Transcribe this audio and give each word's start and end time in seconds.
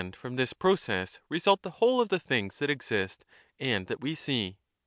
vi 0.01 0.35
this 0.35 0.51
process 0.51 1.19
result 1.29 1.61
the 1.61 1.69
whole 1.77 2.01
of 2.01 2.09
the 2.09 2.19
things 2.19 2.57
that 2.57 2.71
exist 2.71 3.23
and 3.59 3.85
that 3.85 4.01
we 4.01 4.15
see. 4.15 4.57